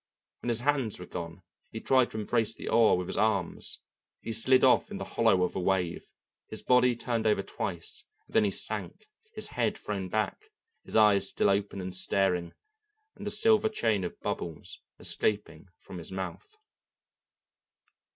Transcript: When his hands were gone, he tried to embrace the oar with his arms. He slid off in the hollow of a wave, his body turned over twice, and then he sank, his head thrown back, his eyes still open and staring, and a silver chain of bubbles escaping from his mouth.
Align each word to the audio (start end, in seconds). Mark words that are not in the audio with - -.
When 0.41 0.49
his 0.49 0.61
hands 0.61 0.97
were 0.97 1.05
gone, 1.05 1.43
he 1.69 1.79
tried 1.79 2.09
to 2.09 2.19
embrace 2.19 2.55
the 2.55 2.69
oar 2.69 2.97
with 2.97 3.05
his 3.05 3.17
arms. 3.19 3.81
He 4.19 4.31
slid 4.31 4.63
off 4.63 4.89
in 4.89 4.97
the 4.97 5.03
hollow 5.13 5.43
of 5.43 5.55
a 5.55 5.59
wave, 5.59 6.01
his 6.47 6.63
body 6.63 6.95
turned 6.95 7.27
over 7.27 7.43
twice, 7.43 8.05
and 8.25 8.33
then 8.33 8.43
he 8.43 8.49
sank, 8.49 9.05
his 9.35 9.49
head 9.49 9.77
thrown 9.77 10.09
back, 10.09 10.49
his 10.83 10.95
eyes 10.95 11.29
still 11.29 11.51
open 11.51 11.79
and 11.81 11.93
staring, 11.93 12.53
and 13.15 13.27
a 13.27 13.29
silver 13.29 13.69
chain 13.69 14.03
of 14.03 14.19
bubbles 14.21 14.79
escaping 14.99 15.67
from 15.77 15.99
his 15.99 16.11
mouth. 16.11 16.57